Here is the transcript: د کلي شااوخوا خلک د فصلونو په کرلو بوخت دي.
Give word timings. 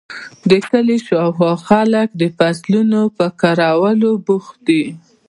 د 0.49 0.51
کلي 0.69 0.97
شااوخوا 1.05 1.53
خلک 1.67 2.07
د 2.21 2.23
فصلونو 2.37 3.01
په 3.17 3.25
کرلو 3.41 4.11
بوخت 4.25 4.57
دي. 4.67 4.83